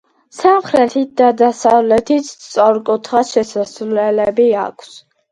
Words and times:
სამხრეთით 0.35 1.09
და 1.19 1.25
დასავლეთით 1.41 2.29
სწორკუთხა 2.29 3.21
შესასვლელები 3.33 4.47
აქვს. 4.63 4.91